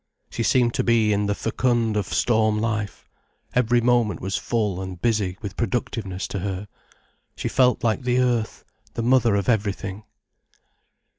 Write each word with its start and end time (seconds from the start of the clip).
She 0.31 0.41
seemed 0.41 0.73
to 0.73 0.83
be 0.83 1.13
in 1.13 1.27
the 1.27 1.35
fecund 1.35 1.95
of 1.95 2.07
storm 2.11 2.57
life, 2.59 3.07
every 3.53 3.81
moment 3.81 4.19
was 4.19 4.35
full 4.35 4.81
and 4.81 4.99
busy 4.99 5.37
with 5.43 5.55
productiveness 5.55 6.27
to 6.29 6.39
her. 6.39 6.67
She 7.35 7.47
felt 7.47 7.83
like 7.83 8.01
the 8.01 8.17
earth, 8.17 8.65
the 8.95 9.03
mother 9.03 9.35
of 9.35 9.47
everything. 9.47 10.01